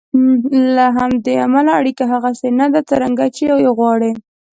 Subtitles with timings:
[0.75, 4.11] له همدې امله اړیکه هغسې نه ده څرنګه چې یې غواړئ.